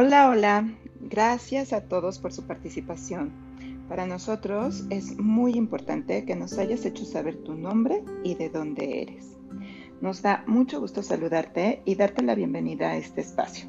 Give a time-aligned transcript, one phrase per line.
[0.00, 0.68] Hola, hola.
[1.00, 3.32] Gracias a todos por su participación.
[3.88, 9.02] Para nosotros es muy importante que nos hayas hecho saber tu nombre y de dónde
[9.02, 9.26] eres.
[10.00, 13.68] Nos da mucho gusto saludarte y darte la bienvenida a este espacio.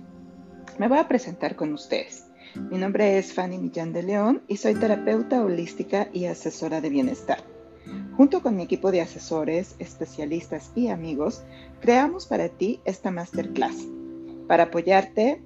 [0.78, 2.28] Me voy a presentar con ustedes.
[2.70, 7.40] Mi nombre es Fanny Millán de León y soy terapeuta holística y asesora de bienestar.
[8.16, 11.42] Junto con mi equipo de asesores, especialistas y amigos,
[11.82, 13.88] creamos para ti esta masterclass
[14.50, 15.44] para apoyarte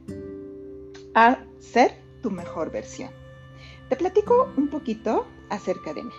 [1.14, 1.92] a ser
[2.22, 3.10] tu mejor versión.
[3.90, 6.14] Te platico un poquito acerca de mí.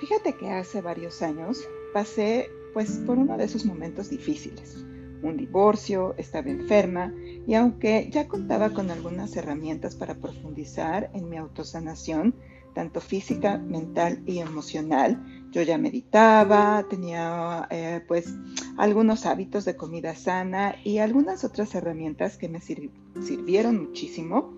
[0.00, 4.84] Fíjate que hace varios años pasé pues por uno de esos momentos difíciles.
[5.22, 7.12] Un divorcio, estaba enferma
[7.46, 12.34] y aunque ya contaba con algunas herramientas para profundizar en mi autosanación,
[12.74, 18.34] tanto física, mental y emocional, yo ya meditaba, tenía eh, pues
[18.76, 24.52] algunos hábitos de comida sana y algunas otras herramientas que me sirvieron muchísimo,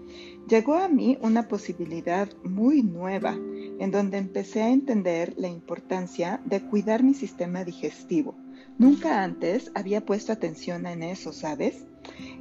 [0.48, 3.34] llegó a mí una posibilidad muy nueva
[3.78, 8.34] en donde empecé a entender la importancia de cuidar mi sistema digestivo.
[8.78, 11.84] Nunca antes había puesto atención en eso, ¿sabes?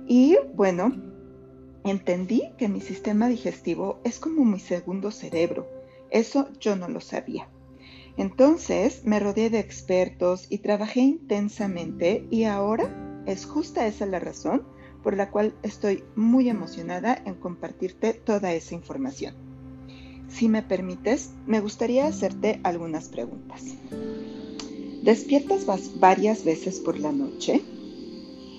[0.07, 1.14] Y bueno,
[1.85, 5.67] entendí que mi sistema digestivo es como mi segundo cerebro.
[6.09, 7.47] Eso yo no lo sabía.
[8.17, 14.63] Entonces me rodeé de expertos y trabajé intensamente y ahora es justa esa la razón
[15.03, 19.35] por la cual estoy muy emocionada en compartirte toda esa información.
[20.27, 23.63] Si me permites, me gustaría hacerte algunas preguntas.
[25.03, 25.65] ¿Despiertas
[25.99, 27.61] varias veces por la noche?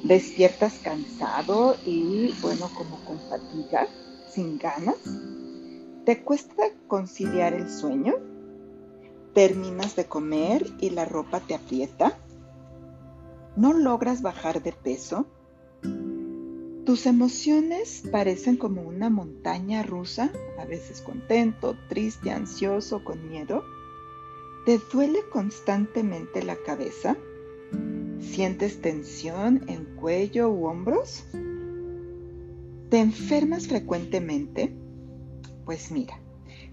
[0.07, 3.87] ¿Despiertas cansado y, bueno, como con fatiga,
[4.33, 4.97] sin ganas?
[6.05, 8.15] ¿Te cuesta conciliar el sueño?
[9.37, 12.19] terminas de comer y la ropa te aprieta,
[13.55, 15.27] no logras bajar de peso,
[16.87, 23.63] tus emociones parecen como una montaña rusa, a veces contento, triste, ansioso, con miedo,
[24.65, 27.19] te duele constantemente la cabeza,
[28.37, 31.25] sientes tensión en cuello u hombros,
[32.91, 34.77] te enfermas frecuentemente,
[35.65, 36.21] pues mira,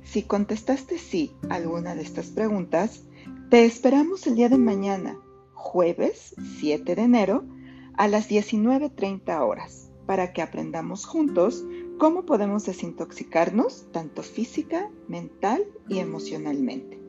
[0.03, 3.05] si contestaste sí a alguna de estas preguntas,
[3.49, 5.17] te esperamos el día de mañana,
[5.53, 7.45] jueves 7 de enero,
[7.93, 11.63] a las 19.30 horas, para que aprendamos juntos
[11.97, 16.99] cómo podemos desintoxicarnos tanto física, mental y emocionalmente.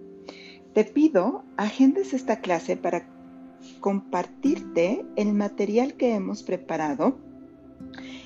[0.75, 3.15] Te pido, agendes esta clase para
[3.81, 7.19] compartirte el material que hemos preparado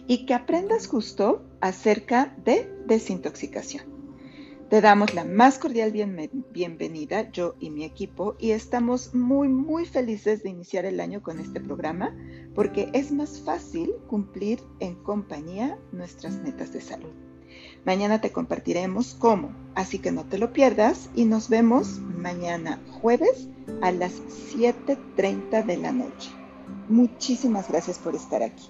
[0.06, 3.98] y que aprendas justo acerca de desintoxicación.
[4.68, 5.92] Te damos la más cordial
[6.52, 11.40] bienvenida, yo y mi equipo, y estamos muy, muy felices de iniciar el año con
[11.40, 12.14] este programa
[12.54, 17.12] porque es más fácil cumplir en compañía nuestras metas de salud.
[17.84, 23.48] Mañana te compartiremos cómo, así que no te lo pierdas y nos vemos mañana jueves
[23.82, 24.12] a las
[24.54, 26.30] 7.30 de la noche.
[26.88, 28.68] Muchísimas gracias por estar aquí.